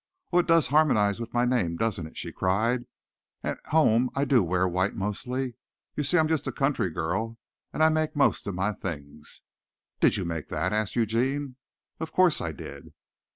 "Oh, 0.33 0.39
it 0.39 0.47
does 0.47 0.69
harmonize 0.69 1.19
with 1.19 1.31
my 1.31 1.45
name, 1.45 1.75
doesn't 1.77 2.07
it?" 2.07 2.17
she 2.17 2.31
cried. 2.31 2.85
"At 3.43 3.63
home 3.67 4.09
I 4.15 4.25
do 4.25 4.41
wear 4.41 4.67
white 4.67 4.95
mostly. 4.95 5.53
You 5.95 6.03
see 6.03 6.17
I'm 6.17 6.27
just 6.27 6.47
a 6.47 6.51
country 6.51 6.89
girl, 6.89 7.37
and 7.71 7.83
I 7.83 7.89
make 7.89 8.15
most 8.15 8.47
of 8.47 8.55
my 8.55 8.73
things." 8.73 9.43
"Did 9.99 10.17
you 10.17 10.25
make 10.25 10.49
that?" 10.49 10.73
asked 10.73 10.95
Eugene. 10.95 11.55
"Of 11.99 12.13
course 12.13 12.41
I 12.41 12.51
did." 12.51 12.93